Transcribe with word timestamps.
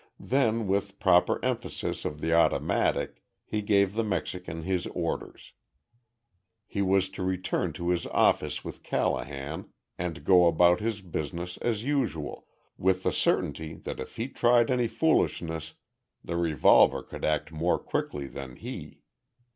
Then, 0.19 0.65
with 0.65 0.99
proper 0.99 1.39
emphasis 1.45 2.05
of 2.05 2.21
the 2.21 2.33
automatic, 2.33 3.21
he 3.45 3.61
gave 3.61 3.93
the 3.93 4.03
Mexican 4.03 4.63
his 4.63 4.87
orders. 4.87 5.53
He 6.65 6.81
was 6.81 7.07
to 7.09 7.21
return 7.23 7.71
to 7.73 7.89
his 7.89 8.07
office 8.07 8.63
with 8.65 8.81
Callahan 8.81 9.69
and 9.99 10.23
go 10.23 10.47
about 10.47 10.79
his 10.79 11.03
business 11.03 11.57
as 11.57 11.83
usual, 11.83 12.47
with 12.79 13.03
the 13.03 13.11
certainty 13.11 13.75
that 13.75 13.99
if 13.99 14.15
he 14.15 14.27
tried 14.27 14.71
any 14.71 14.87
foolishness 14.87 15.75
the 16.25 16.35
revolver 16.35 17.03
could 17.03 17.23
act 17.23 17.51
more 17.51 17.77
quickly 17.77 18.25
than 18.25 18.55
he. 18.55 19.03